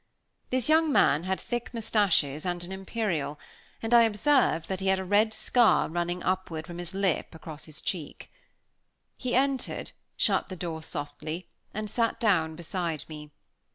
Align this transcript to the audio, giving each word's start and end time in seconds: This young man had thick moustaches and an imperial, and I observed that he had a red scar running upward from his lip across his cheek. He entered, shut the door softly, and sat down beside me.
This 0.49 0.67
young 0.67 0.91
man 0.91 1.25
had 1.25 1.39
thick 1.39 1.75
moustaches 1.75 2.43
and 2.43 2.63
an 2.63 2.71
imperial, 2.71 3.39
and 3.83 3.93
I 3.93 4.01
observed 4.01 4.67
that 4.67 4.79
he 4.79 4.87
had 4.87 4.97
a 4.97 5.05
red 5.05 5.31
scar 5.31 5.87
running 5.89 6.23
upward 6.23 6.65
from 6.65 6.79
his 6.79 6.95
lip 6.95 7.35
across 7.35 7.65
his 7.65 7.81
cheek. 7.81 8.31
He 9.15 9.35
entered, 9.35 9.91
shut 10.17 10.49
the 10.49 10.55
door 10.55 10.81
softly, 10.81 11.49
and 11.71 11.87
sat 11.87 12.19
down 12.19 12.55
beside 12.55 13.05
me. 13.07 13.29